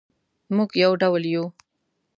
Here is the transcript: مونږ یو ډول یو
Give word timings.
مونږ 0.55 0.71
یو 0.83 0.91
ډول 1.01 1.23
یو 1.33 1.45